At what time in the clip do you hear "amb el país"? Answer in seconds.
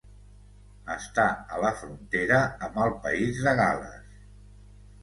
2.69-3.47